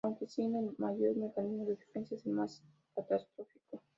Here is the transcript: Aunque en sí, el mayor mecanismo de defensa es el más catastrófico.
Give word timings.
Aunque 0.03 0.25
en 0.25 0.29
sí, 0.31 0.41
el 0.41 0.73
mayor 0.79 1.15
mecanismo 1.15 1.63
de 1.65 1.75
defensa 1.75 2.15
es 2.15 2.25
el 2.25 2.31
más 2.31 2.63
catastrófico. 2.95 3.83